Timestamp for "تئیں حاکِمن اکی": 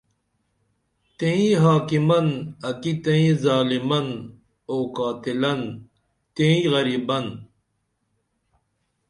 1.17-2.93